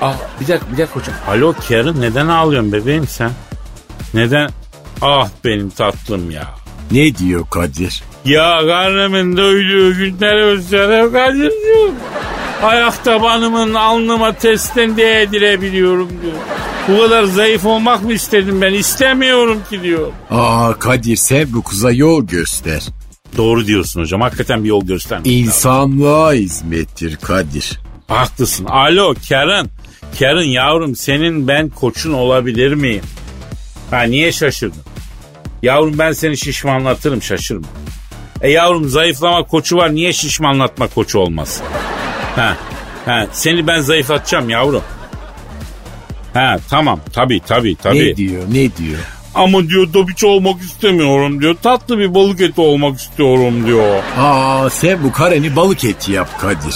Ah 0.00 0.16
bir 0.40 0.48
dakika 0.48 0.72
bir 0.72 0.78
dakika 0.78 1.00
hocam. 1.00 1.14
Alo 1.28 1.54
Karen 1.68 2.00
neden 2.00 2.28
ağlıyorsun 2.28 2.72
bebeğim 2.72 3.06
sen? 3.06 3.30
Neden? 4.14 4.50
Ah 5.02 5.28
benim 5.44 5.70
tatlım 5.70 6.30
ya. 6.30 6.44
ne 6.90 7.16
diyor 7.16 7.46
Kadir? 7.50 8.02
Ya 8.24 8.58
karnımın 8.66 9.36
doyduğu 9.36 9.94
günleri 9.96 10.42
özlerim 10.44 11.12
Kadir'cim. 11.12 11.94
Ayak 12.62 13.04
tabanımın 13.04 13.74
alnıma 13.74 14.32
testten 14.32 14.96
değdirebiliyorum 14.96 16.08
diyor. 16.22 16.32
Bu 16.88 17.02
kadar 17.02 17.24
zayıf 17.24 17.66
olmak 17.66 18.02
mı 18.04 18.12
istedim 18.12 18.60
ben? 18.60 18.72
İstemiyorum 18.74 19.58
ki 19.70 19.82
diyor. 19.82 20.12
Aa 20.30 20.74
Kadir 20.78 21.16
sen 21.16 21.52
bu 21.52 21.62
kıza 21.62 21.90
yol 21.90 22.26
göster. 22.26 22.82
Doğru 23.36 23.66
diyorsun 23.66 24.00
hocam. 24.00 24.20
Hakikaten 24.20 24.64
bir 24.64 24.68
yol 24.68 24.86
göstermek 24.86 25.26
lazım. 25.26 25.38
İnsanlığa 25.42 26.32
hizmettir 26.32 27.16
Kadir. 27.16 27.80
Haklısın. 28.08 28.64
Alo 28.64 29.14
Karen. 29.28 29.66
Karen 30.18 30.42
yavrum 30.42 30.96
senin 30.96 31.48
ben 31.48 31.68
koçun 31.68 32.12
olabilir 32.12 32.74
miyim? 32.74 33.02
Ha 33.90 34.02
niye 34.02 34.32
şaşırdın? 34.32 34.82
Yavrum 35.62 35.98
ben 35.98 36.12
seni 36.12 36.36
şişmanlatırım 36.36 37.22
şaşırma. 37.22 37.66
E 38.42 38.50
yavrum 38.50 38.88
zayıflama 38.88 39.42
koçu 39.42 39.76
var 39.76 39.94
niye 39.94 40.12
şişmanlatma 40.12 40.86
koçu 40.88 41.18
olmasın? 41.18 41.66
Ha, 42.36 42.56
ha 43.06 43.26
seni 43.32 43.66
ben 43.66 43.80
zayıflatacağım 43.80 44.50
yavrum. 44.50 44.82
Ha 46.34 46.56
tamam 46.70 47.00
tabii 47.12 47.40
tabii 47.40 47.76
tabii. 47.76 48.10
Ne 48.10 48.16
diyor 48.16 48.42
ne 48.48 48.76
diyor? 48.76 48.98
Ama 49.34 49.68
diyor 49.68 49.92
dobiç 49.92 50.24
olmak 50.24 50.60
istemiyorum 50.60 51.40
diyor. 51.40 51.56
Tatlı 51.62 51.98
bir 51.98 52.14
balık 52.14 52.40
eti 52.40 52.60
olmak 52.60 52.98
istiyorum 52.98 53.66
diyor. 53.66 54.02
Aa 54.18 54.70
sen 54.70 55.04
bu 55.04 55.12
kareni 55.12 55.56
balık 55.56 55.84
eti 55.84 56.12
yap 56.12 56.40
Kadir. 56.40 56.74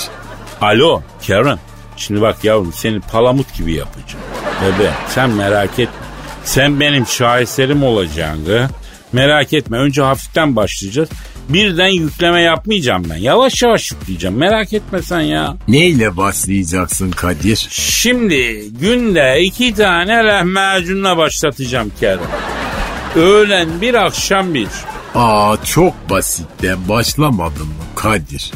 Alo 0.61 1.03
Karen. 1.27 1.59
Şimdi 1.97 2.21
bak 2.21 2.45
yavrum 2.45 2.73
seni 2.73 3.01
palamut 3.01 3.55
gibi 3.55 3.73
yapacağım. 3.75 4.25
Bebeğim 4.63 4.93
sen 5.09 5.31
merak 5.31 5.71
etme. 5.79 5.95
Sen 6.45 6.81
benim 6.81 7.07
şaheserim 7.07 7.83
olacaksın. 7.83 8.45
gı. 8.45 8.69
Merak 9.13 9.53
etme. 9.53 9.77
Önce 9.79 10.03
hafiften 10.03 10.57
başlayacağız. 10.57 11.09
Birden 11.49 11.89
yükleme 11.89 12.41
yapmayacağım 12.43 13.05
ben. 13.11 13.17
Yavaş 13.17 13.63
yavaş 13.63 13.93
yükleyeceğim. 13.93 14.37
Merak 14.37 14.73
etme 14.73 15.03
sen 15.03 15.21
ya. 15.21 15.57
Neyle 15.69 16.17
başlayacaksın 16.17 17.11
Kadir? 17.11 17.67
Şimdi 17.71 18.65
günde 18.81 19.41
iki 19.43 19.75
tane 19.75 20.13
lahmacunla 20.25 21.17
başlatacağım 21.17 21.93
Karen. 22.01 22.19
Öğlen 23.17 23.69
bir 23.81 23.95
akşam 23.95 24.55
bir. 24.55 24.69
Aa 25.15 25.57
çok 25.65 26.11
basitten 26.11 26.89
başlamadın 26.89 27.67
mı 27.67 27.73
Kadir? 27.97 28.51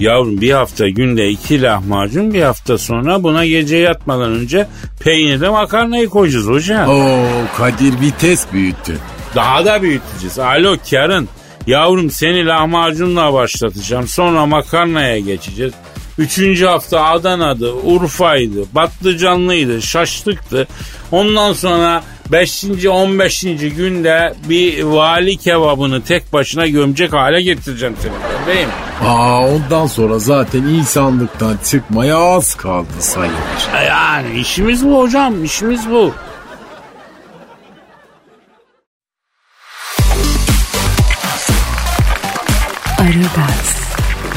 Yavrum 0.00 0.40
bir 0.40 0.50
hafta 0.52 0.88
günde 0.88 1.28
iki 1.28 1.62
lahmacun 1.62 2.34
bir 2.34 2.42
hafta 2.42 2.78
sonra 2.78 3.22
buna 3.22 3.46
gece 3.46 3.76
yatmadan 3.76 4.30
önce 4.32 4.66
peynirli 5.00 5.48
makarnayı 5.48 6.08
koyacağız 6.08 6.46
hocam. 6.46 6.88
Oo 6.88 7.22
Kadir 7.56 8.00
vites 8.00 8.46
büyüttü. 8.52 8.98
Daha 9.34 9.64
da 9.64 9.82
büyüteceğiz. 9.82 10.38
Alo 10.38 10.76
Karen. 10.90 11.28
Yavrum 11.70 12.10
seni 12.10 12.46
lahmacunla 12.46 13.32
başlatacağım. 13.32 14.08
Sonra 14.08 14.46
makarnaya 14.46 15.18
geçeceğiz. 15.18 15.72
Üçüncü 16.18 16.66
hafta 16.66 17.04
Adana'dı, 17.04 17.72
Urfa'ydı, 17.72 18.64
Batlıcanlıydı, 18.72 19.82
Şaşlık'tı. 19.82 20.68
Ondan 21.12 21.52
sonra 21.52 22.02
5. 22.32 22.64
15. 22.88 23.40
günde 23.76 24.34
bir 24.48 24.82
vali 24.82 25.36
kebabını 25.36 26.02
tek 26.02 26.32
başına 26.32 26.66
gömecek 26.66 27.12
hale 27.12 27.42
getireceğim 27.42 27.94
seni. 28.00 28.12
Mi? 28.56 28.66
Aa 29.08 29.48
ondan 29.48 29.86
sonra 29.86 30.18
zaten 30.18 30.62
insanlıktan 30.62 31.56
çıkmaya 31.70 32.18
az 32.18 32.54
kaldı 32.54 32.88
sayılır. 32.98 33.86
Yani 33.88 34.38
işimiz 34.38 34.86
bu 34.86 35.02
hocam, 35.02 35.44
işimiz 35.44 35.90
bu. 35.90 36.12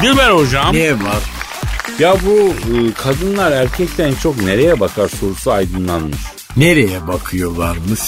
Dilber 0.04 0.30
hocam. 0.30 0.74
Ne 0.74 0.92
var? 0.92 1.22
Ya 1.98 2.16
bu 2.26 2.48
e, 2.48 2.92
kadınlar 2.92 3.52
erkekten 3.52 4.14
çok 4.22 4.42
nereye 4.42 4.80
bakar 4.80 5.08
sorusu 5.08 5.52
aydınlanmış. 5.52 6.18
Nereye 6.56 7.06
bakıyorlarmış? 7.06 8.00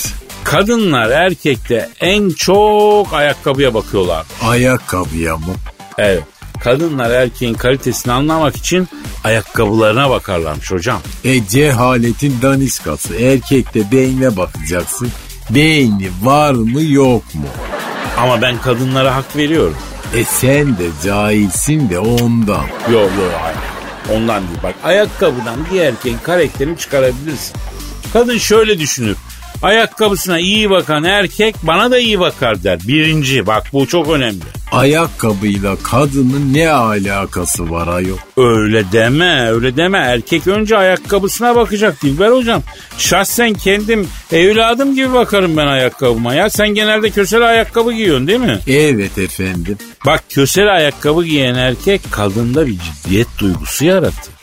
Kadınlar 0.44 1.10
erkekte 1.10 1.88
en 2.00 2.30
çok 2.30 3.14
ayakkabıya 3.14 3.74
bakıyorlar. 3.74 4.26
Ayakkabıya 4.42 5.36
mı? 5.36 5.54
Evet. 5.98 6.22
Kadınlar 6.60 7.10
erkeğin 7.10 7.54
kalitesini 7.54 8.12
anlamak 8.12 8.56
için 8.56 8.88
ayakkabılarına 9.24 10.10
bakarlarmış 10.10 10.70
hocam. 10.70 11.00
E 11.24 11.46
cehaletin 11.46 12.34
daniskası. 12.42 13.14
Erkekte 13.14 13.92
beyne 13.92 14.36
bakacaksın. 14.36 15.08
Beyni 15.50 16.08
var 16.22 16.52
mı 16.52 16.82
yok 16.82 17.34
mu? 17.34 17.48
Ama 18.18 18.42
ben 18.42 18.58
kadınlara 18.58 19.16
hak 19.16 19.36
veriyorum. 19.36 19.76
E 20.14 20.24
sen 20.24 20.78
de 20.78 20.86
cahilsin 21.04 21.90
de 21.90 21.98
ondan. 21.98 22.66
Yok 22.92 23.10
yok 23.18 23.32
hayır. 23.40 23.58
Ondan 24.20 24.42
değil 24.48 24.58
bak. 24.62 24.74
Ayakkabıdan 24.84 25.56
bir 25.72 25.80
erkeğin 25.80 26.18
karakterini 26.22 26.78
çıkarabilirsin. 26.78 27.56
Kadın 28.12 28.38
şöyle 28.38 28.78
düşünür. 28.78 29.16
Ayakkabısına 29.66 30.38
iyi 30.38 30.70
bakan 30.70 31.04
erkek 31.04 31.54
bana 31.62 31.90
da 31.90 31.98
iyi 31.98 32.20
bakar 32.20 32.62
der. 32.62 32.78
Birinci 32.88 33.46
bak 33.46 33.66
bu 33.72 33.86
çok 33.86 34.10
önemli. 34.10 34.44
Ayakkabıyla 34.72 35.76
kadının 35.82 36.54
ne 36.54 36.70
alakası 36.70 37.70
var 37.70 37.88
ayol? 37.88 38.16
Öyle 38.36 38.92
deme 38.92 39.50
öyle 39.50 39.76
deme. 39.76 39.98
Erkek 39.98 40.46
önce 40.46 40.76
ayakkabısına 40.76 41.56
bakacak 41.56 42.02
Dilber 42.02 42.30
hocam. 42.30 42.62
Şahsen 42.98 43.54
kendim 43.54 44.08
evladım 44.32 44.94
gibi 44.94 45.12
bakarım 45.12 45.56
ben 45.56 45.66
ayakkabıma 45.66 46.34
ya. 46.34 46.50
Sen 46.50 46.68
genelde 46.68 47.10
kösele 47.10 47.44
ayakkabı 47.44 47.92
giyiyorsun 47.92 48.26
değil 48.26 48.40
mi? 48.40 48.58
Evet 48.66 49.18
efendim. 49.18 49.78
Bak 50.06 50.22
kösele 50.28 50.70
ayakkabı 50.70 51.24
giyen 51.24 51.54
erkek 51.54 52.00
kadında 52.10 52.66
bir 52.66 52.76
ciddiyet 52.78 53.28
duygusu 53.38 53.84
yaratır. 53.84 54.34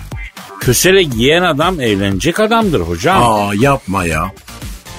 Kösele 0.60 1.04
giyen 1.04 1.42
adam 1.42 1.82
evlenecek 1.82 2.40
adamdır 2.40 2.82
hocam. 2.82 3.24
Aa 3.24 3.54
yapma 3.54 4.06
ya. 4.06 4.32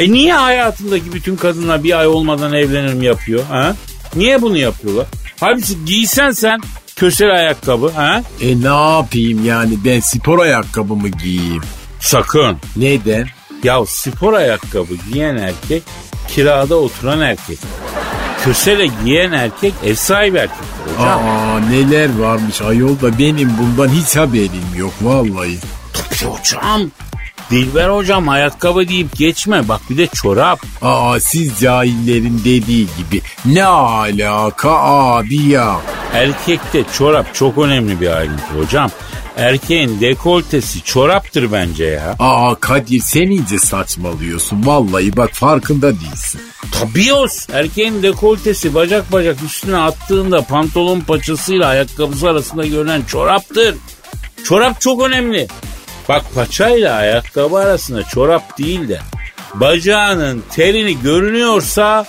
E 0.00 0.12
niye 0.12 0.34
hayatındaki 0.34 1.12
bütün 1.12 1.36
kadınlar 1.36 1.84
bir 1.84 1.98
ay 1.98 2.06
olmadan 2.06 2.52
evlenirim 2.52 3.02
yapıyor? 3.02 3.44
Ha? 3.50 3.76
Niye 4.16 4.42
bunu 4.42 4.56
yapıyorlar? 4.56 5.06
Halbuki 5.40 5.84
giysen 5.84 6.30
sen 6.30 6.60
kösele 6.96 7.32
ayakkabı 7.32 7.88
ha? 7.90 8.22
E 8.40 8.62
ne 8.62 8.92
yapayım 8.96 9.44
yani 9.44 9.78
ben 9.84 10.00
spor 10.00 10.38
ayakkabımı 10.38 11.08
giyeyim? 11.08 11.62
Sakın. 12.00 12.56
Neden? 12.76 13.26
Ya 13.62 13.86
spor 13.86 14.32
ayakkabı 14.32 14.94
giyen 15.12 15.36
erkek 15.36 15.82
kirada 16.28 16.76
oturan 16.76 17.20
erkek. 17.20 17.58
Kösele 18.44 18.88
giyen 19.04 19.32
erkek 19.32 19.74
ev 19.84 19.94
sahibi 19.94 20.38
erkek 20.38 20.56
hocam. 20.96 21.08
Aa 21.08 21.60
neler 21.60 22.18
varmış 22.18 22.60
ayol 22.62 23.00
da 23.00 23.18
benim 23.18 23.50
bundan 23.58 23.88
hiç 23.94 24.16
haberim 24.16 24.74
yok 24.76 24.92
vallahi. 25.02 25.58
Tabii 25.92 26.30
hocam. 26.30 26.90
Dilber 27.50 27.88
hocam 27.88 28.28
ayakkabı 28.28 28.88
deyip 28.88 29.16
geçme 29.16 29.68
bak 29.68 29.80
bir 29.90 29.98
de 29.98 30.06
çorap. 30.06 30.60
Aa 30.82 31.20
siz 31.20 31.60
cahillerin 31.60 32.38
dediği 32.38 32.86
gibi 32.98 33.22
ne 33.44 33.64
alaka 33.64 34.70
abi 34.70 35.42
ya. 35.42 35.76
Erkekte 36.14 36.84
çorap 36.98 37.34
çok 37.34 37.58
önemli 37.58 38.00
bir 38.00 38.16
ayrıntı 38.16 38.58
hocam. 38.58 38.90
Erkeğin 39.36 40.00
dekoltesi 40.00 40.82
çoraptır 40.82 41.52
bence 41.52 41.84
ya. 41.84 42.16
Aa 42.18 42.54
Kadir 42.54 43.00
sen 43.00 43.26
iyice 43.30 43.58
saçmalıyorsun 43.58 44.66
vallahi 44.66 45.16
bak 45.16 45.30
farkında 45.32 45.92
değilsin. 46.00 46.40
Tabii 46.72 47.12
os. 47.12 47.48
Erkeğin 47.52 48.02
dekoltesi 48.02 48.74
bacak 48.74 49.12
bacak 49.12 49.36
üstüne 49.46 49.76
attığında 49.76 50.42
pantolon 50.42 51.00
paçasıyla 51.00 51.66
ayakkabısı 51.66 52.28
arasında 52.28 52.66
görünen 52.66 53.02
çoraptır. 53.02 53.74
Çorap 54.44 54.80
çok 54.80 55.02
önemli. 55.02 55.48
Bak 56.08 56.22
paçayla 56.34 56.94
ayakkabı 56.94 57.56
arasında 57.56 58.02
çorap 58.02 58.58
değil 58.58 58.88
de 58.88 59.00
bacağının 59.54 60.42
terini 60.50 61.00
görünüyorsa 61.00 62.06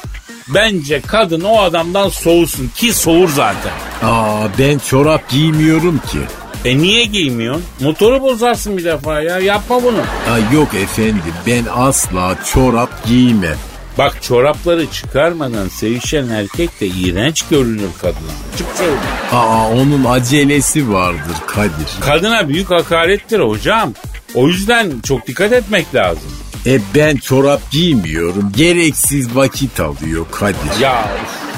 bence 0.47 1.01
kadın 1.01 1.41
o 1.41 1.59
adamdan 1.61 2.09
soğusun 2.09 2.67
ki 2.75 2.93
soğur 2.93 3.29
zaten. 3.29 3.71
Aa 4.03 4.47
ben 4.59 4.77
çorap 4.79 5.29
giymiyorum 5.29 6.01
ki. 6.11 6.19
E 6.65 6.77
niye 6.77 7.05
giymiyorsun? 7.05 7.63
Motoru 7.79 8.21
bozarsın 8.21 8.77
bir 8.77 8.83
defa 8.83 9.21
ya. 9.21 9.39
Yapma 9.39 9.83
bunu. 9.83 9.99
Aa, 9.99 10.53
yok 10.53 10.73
efendim 10.73 11.33
ben 11.47 11.65
asla 11.75 12.35
çorap 12.53 13.05
giymem. 13.05 13.57
Bak 13.97 14.23
çorapları 14.23 14.91
çıkarmadan 14.91 15.67
sevişen 15.67 16.27
erkek 16.29 16.81
de 16.81 16.87
iğrenç 16.87 17.45
görünür 17.49 17.89
kadına. 18.01 18.31
Söyle. 18.77 18.97
Aa 19.33 19.69
onun 19.69 20.05
acelesi 20.05 20.93
vardır 20.93 21.35
Kadir. 21.47 21.87
Kadına 21.99 22.49
büyük 22.49 22.71
hakarettir 22.71 23.39
hocam. 23.39 23.93
O 24.35 24.47
yüzden 24.47 24.99
çok 25.03 25.27
dikkat 25.27 25.53
etmek 25.53 25.95
lazım. 25.95 26.31
E 26.65 26.79
ben 26.95 27.15
çorap 27.17 27.71
giymiyorum. 27.71 28.51
Gereksiz 28.55 29.35
vakit 29.35 29.79
alıyor 29.79 30.25
Kadir. 30.31 30.79
Ya 30.81 31.09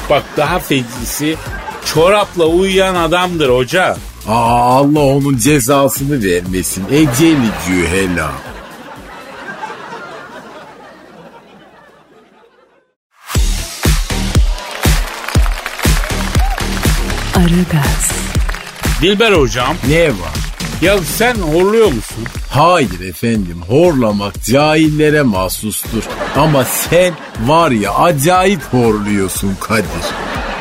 bak 0.10 0.24
daha 0.38 0.60
fecisi 0.60 1.36
çorapla 1.86 2.46
uyuyan 2.46 2.96
adamdır 2.96 3.50
hoca. 3.50 3.98
Aa, 4.28 4.78
Allah 4.78 5.00
onun 5.00 5.38
cezasını 5.38 6.24
vermesin. 6.24 6.86
Eceli 6.92 7.38
diyor 7.68 7.88
hela. 7.92 8.32
Aragaz, 17.38 18.12
Dilber 19.02 19.32
hocam 19.32 19.76
Ne 19.88 20.08
var? 20.08 20.38
ya 20.82 20.98
sen 20.98 21.36
horluyor 21.36 21.86
musun? 21.88 22.24
Hayır 22.50 23.00
efendim 23.10 23.62
horlamak 23.68 24.44
cahillere 24.44 25.22
mahsustur. 25.22 26.04
Ama 26.38 26.64
sen 26.64 27.14
var 27.46 27.72
ya 27.72 27.94
acayip 27.94 28.62
horluyorsun 28.74 29.56
Kadir. 29.62 29.86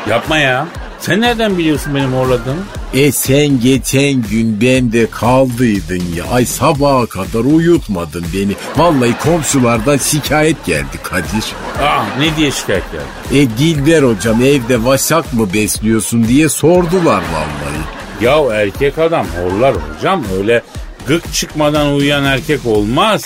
Yapma 0.09 0.37
ya. 0.37 0.67
Sen 0.99 1.21
nereden 1.21 1.57
biliyorsun 1.57 1.95
benim 1.95 2.13
horladığımı? 2.13 2.61
E 2.93 3.11
sen 3.11 3.59
geçen 3.59 4.21
gün 4.21 4.61
bende 4.61 5.09
kaldıydın 5.09 6.03
ya. 6.15 6.25
Ay 6.31 6.45
sabaha 6.45 7.05
kadar 7.05 7.39
uyutmadın 7.39 8.25
beni. 8.33 8.53
Vallahi 8.77 9.17
komşulardan 9.19 9.97
şikayet 9.97 10.65
geldi 10.65 10.97
Kadir. 11.03 11.53
Aa 11.83 12.03
ne 12.19 12.37
diye 12.37 12.51
şikayet 12.51 12.83
geldi? 12.91 13.39
E 13.43 13.57
Dilber 13.57 14.03
hocam 14.03 14.41
evde 14.41 14.83
vaşak 14.85 15.33
mı 15.33 15.53
besliyorsun 15.53 16.27
diye 16.27 16.49
sordular 16.49 17.23
vallahi. 17.33 17.81
Ya 18.21 18.55
erkek 18.61 18.97
adam 18.97 19.27
horlar 19.27 19.75
hocam 19.75 20.23
öyle 20.37 20.61
gık 21.07 21.33
çıkmadan 21.33 21.93
uyuyan 21.93 22.23
erkek 22.23 22.65
olmaz. 22.65 23.25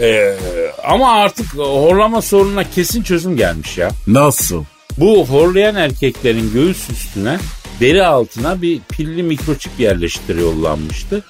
Ee, 0.00 0.36
ama 0.84 1.12
artık 1.12 1.54
horlama 1.54 2.22
sorununa 2.22 2.70
kesin 2.70 3.02
çözüm 3.02 3.36
gelmiş 3.36 3.78
ya. 3.78 3.90
Nasıl? 4.06 4.64
Bu 4.98 5.26
horlayan 5.26 5.74
erkeklerin 5.74 6.52
göğüs 6.52 6.90
üstüne 6.90 7.38
deri 7.82 8.06
altına 8.06 8.62
bir 8.62 8.80
pilli 8.80 9.22
mikroçip 9.22 9.72
yerleştiriyorlanmıştı. 9.78 11.24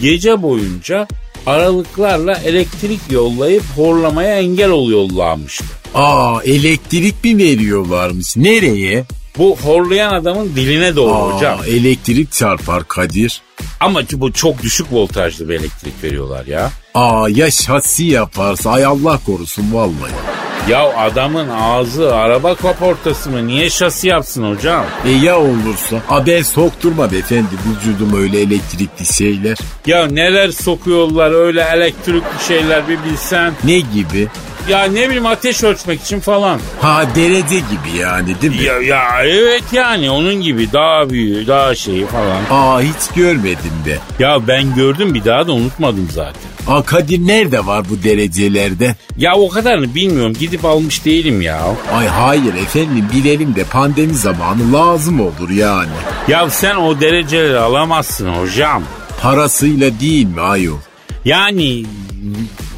Gece 0.00 0.42
boyunca 0.42 1.08
aralıklarla 1.46 2.34
elektrik 2.34 3.00
yollayıp 3.10 3.62
horlamaya 3.76 4.38
engel 4.38 4.70
oluyorlarmıştı. 4.70 5.64
Aa 5.94 6.40
elektrik 6.44 7.24
mi 7.24 7.38
veriyorlarmış? 7.38 8.36
Nereye? 8.36 9.04
Bu 9.38 9.56
horlayan 9.62 10.14
adamın 10.14 10.52
diline 10.56 10.96
doğru 10.96 11.14
Aa, 11.14 11.36
hocam. 11.36 11.58
elektrik 11.68 12.32
çarpar 12.32 12.88
Kadir. 12.88 13.42
Ama 13.80 14.00
bu 14.12 14.32
çok 14.32 14.62
düşük 14.62 14.86
voltajlı 14.92 15.48
bir 15.48 15.54
elektrik 15.54 16.04
veriyorlar 16.04 16.46
ya. 16.46 16.70
Aa 16.94 17.28
ya 17.28 17.50
şasi 17.50 18.04
yaparsa 18.04 18.70
ay 18.70 18.84
Allah 18.84 19.20
korusun 19.26 19.74
vallahi. 19.74 20.31
Ya 20.68 20.96
adamın 20.96 21.48
ağzı 21.48 22.14
araba 22.16 22.54
kaportası 22.54 23.30
mı? 23.30 23.46
Niye 23.46 23.70
şasi 23.70 24.08
yapsın 24.08 24.54
hocam? 24.54 24.84
E 25.06 25.10
ya 25.10 25.38
olursa? 25.40 25.96
A 26.08 26.26
ben 26.26 26.42
sokturma 26.42 27.04
efendi 27.04 27.48
vücudum 27.66 28.22
öyle 28.22 28.40
elektrikli 28.40 29.14
şeyler. 29.14 29.58
Ya 29.86 30.06
neler 30.06 30.50
sokuyorlar 30.50 31.30
öyle 31.46 31.62
elektrikli 31.74 32.46
şeyler 32.48 32.88
bir 32.88 32.98
bilsen. 33.10 33.52
Ne 33.64 33.78
gibi? 33.78 34.28
Ya 34.68 34.84
ne 34.84 35.06
bileyim 35.06 35.26
ateş 35.26 35.62
ölçmek 35.64 36.02
için 36.02 36.20
falan. 36.20 36.60
Ha 36.80 37.04
derece 37.16 37.56
gibi 37.56 37.98
yani 38.00 38.42
değil 38.42 38.60
mi? 38.60 38.64
Ya, 38.64 38.80
ya 38.80 39.24
evet 39.24 39.64
yani 39.72 40.10
onun 40.10 40.34
gibi 40.34 40.72
daha 40.72 41.10
büyüğü 41.10 41.46
daha 41.46 41.74
şeyi 41.74 42.06
falan. 42.06 42.40
Aa 42.50 42.80
hiç 42.80 43.14
görmedim 43.16 43.72
be. 43.86 43.98
Ya 44.18 44.48
ben 44.48 44.74
gördüm 44.74 45.14
bir 45.14 45.24
daha 45.24 45.46
da 45.46 45.52
unutmadım 45.52 46.08
zaten. 46.12 46.51
Aa 46.68 46.82
Kadir 46.82 47.18
nerede 47.26 47.66
var 47.66 47.84
bu 47.90 48.02
derecelerde? 48.02 48.96
Ya 49.16 49.34
o 49.34 49.48
kadarını 49.48 49.94
bilmiyorum 49.94 50.36
gidip 50.40 50.64
almış 50.64 51.04
değilim 51.04 51.42
ya. 51.42 51.60
Ay 51.94 52.06
hayır 52.06 52.54
efendim 52.54 53.04
bilelim 53.14 53.54
de 53.54 53.64
pandemi 53.64 54.14
zamanı 54.14 54.72
lazım 54.72 55.20
olur 55.20 55.50
yani. 55.50 55.90
Ya 56.28 56.50
sen 56.50 56.76
o 56.76 57.00
dereceleri 57.00 57.58
alamazsın 57.58 58.28
hocam. 58.28 58.82
Parasıyla 59.22 60.00
değil 60.00 60.26
mi 60.26 60.40
ayol? 60.40 60.78
Yani 61.24 61.84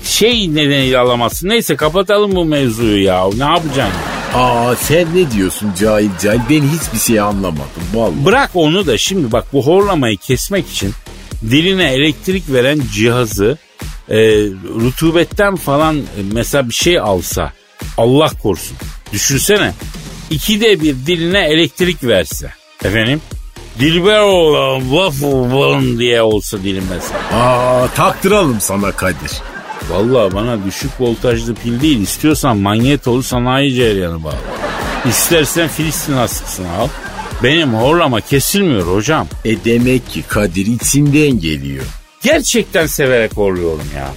şey 0.05 0.55
nedeniyle 0.55 0.99
alamazsın. 0.99 1.49
Neyse 1.49 1.77
kapatalım 1.77 2.37
bu 2.37 2.45
mevzuyu 2.45 3.03
ya. 3.03 3.25
Ne 3.39 3.45
yapacaksın? 3.45 3.95
Aa 4.35 4.75
sen 4.77 5.07
ne 5.15 5.31
diyorsun 5.31 5.71
cahil 5.81 6.11
cahil? 6.23 6.41
Ben 6.51 6.63
hiçbir 6.63 6.99
şey 6.99 7.21
anlamadım 7.21 7.83
vallahi. 7.95 8.25
Bırak 8.25 8.51
onu 8.55 8.87
da 8.87 8.99
şimdi 8.99 9.33
bak 9.33 9.45
bu 9.53 9.67
horlamayı 9.67 10.17
kesmek 10.17 10.71
için 10.71 10.93
diline 11.51 11.93
elektrik 11.93 12.53
veren 12.53 12.81
cihazı 12.95 13.59
e, 14.09 14.17
rutubetten 14.81 15.57
falan 15.57 15.97
e, 15.97 16.03
mesela 16.33 16.69
bir 16.69 16.75
şey 16.75 16.99
alsa 16.99 17.53
Allah 17.99 18.31
korusun 18.43 18.77
düşünsene 19.13 19.73
ikide 20.31 20.81
bir 20.81 20.95
diline 21.07 21.41
elektrik 21.47 22.05
verse 22.05 22.53
efendim 22.85 23.21
Dilber 23.79 24.21
oğlan 24.21 24.81
waffle 24.81 25.99
diye 25.99 26.23
olsa 26.23 26.63
dilim 26.63 26.85
mesela. 26.91 27.21
Aa 27.33 27.89
taktıralım 27.89 28.61
sana 28.61 28.93
Kadir. 28.93 29.33
Vallahi 29.91 30.35
bana 30.35 30.65
düşük 30.65 30.91
voltajlı 31.01 31.55
pil 31.55 31.81
değil 31.81 32.01
istiyorsan 32.01 32.57
manyetolu 32.57 33.23
sanayi 33.23 33.75
cereyanı 33.75 34.25
bağlı. 34.25 34.37
İstersen 35.09 35.69
Filistin 35.69 36.13
askısını 36.13 36.73
al. 36.73 36.89
Benim 37.43 37.75
horlama 37.75 38.21
kesilmiyor 38.21 38.87
hocam. 38.97 39.27
E 39.45 39.65
demek 39.65 40.11
ki 40.11 40.23
Kadir 40.23 40.67
içinden 40.67 41.41
geliyor. 41.41 41.85
Gerçekten 42.25 42.87
severek 42.87 43.37
horluyorum 43.37 43.87
ya. 43.97 44.11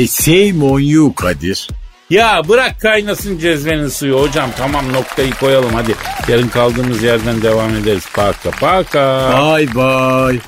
E 0.00 0.06
same 0.06 0.64
on 0.64 0.80
you 0.80 1.14
Kadir. 1.14 1.68
Ya 2.10 2.42
bırak 2.48 2.80
kaynasın 2.80 3.38
cezvenin 3.38 3.88
suyu 3.88 4.20
hocam 4.20 4.50
tamam 4.58 4.92
noktayı 4.92 5.30
koyalım 5.34 5.74
hadi. 5.74 5.94
Yarın 6.28 6.48
kaldığımız 6.48 7.02
yerden 7.02 7.42
devam 7.42 7.74
ederiz. 7.74 8.04
Paka 8.14 8.50
paka. 8.50 9.30
Bye 9.56 9.66
bye. 9.66 10.40